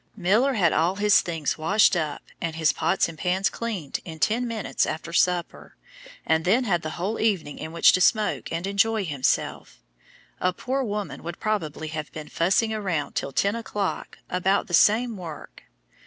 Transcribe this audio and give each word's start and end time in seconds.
Miller 0.17 0.53
had 0.55 0.73
all 0.73 0.95
his 0.95 1.21
things 1.21 1.59
"washed 1.59 1.95
up" 1.95 2.23
and 2.41 2.55
his 2.55 2.73
"pots 2.73 3.07
and 3.07 3.19
pans" 3.19 3.51
cleaned 3.51 3.99
in 4.03 4.17
ten 4.17 4.47
minutes 4.47 4.87
after 4.87 5.13
supper, 5.13 5.75
and 6.25 6.43
then 6.43 6.63
had 6.63 6.81
the 6.81 6.89
whole 6.97 7.19
evening 7.19 7.59
in 7.59 7.71
which 7.71 7.91
to 7.91 8.01
smoke 8.01 8.51
and 8.51 8.65
enjoy 8.65 9.05
himself 9.05 9.83
a 10.39 10.53
poor 10.53 10.81
woman 10.81 11.21
would 11.21 11.39
probably 11.39 11.89
have 11.89 12.11
been 12.13 12.27
"fussing 12.29 12.71
round" 12.73 13.13
till 13.13 13.31
10 13.31 13.55
o'clock 13.55 14.17
about 14.27 14.65
the 14.65 14.73
same 14.73 15.17
work. 15.17 15.65